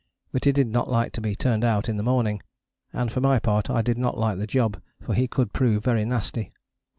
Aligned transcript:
But 0.31 0.45
he 0.45 0.51
did 0.51 0.65
not 0.65 0.89
like 0.89 1.11
to 1.11 1.21
be 1.21 1.35
turned 1.35 1.63
out 1.63 1.87
in 1.87 1.95
the 1.97 2.01
morning, 2.01 2.41
and 2.91 3.11
for 3.11 3.21
my 3.21 3.37
part 3.37 3.69
I 3.69 3.83
did 3.83 3.99
not 3.99 4.17
like 4.17 4.39
the 4.39 4.47
job, 4.47 4.81
for 4.99 5.13
he 5.13 5.27
could 5.27 5.53
prove 5.53 5.83
very 5.83 6.05
nasty. 6.05 6.51